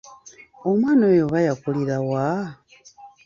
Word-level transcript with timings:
Omwana 0.69 1.01
oyo 1.11 1.21
oba 1.27 1.39
yakulira 1.47 1.97
wa? 2.09 2.25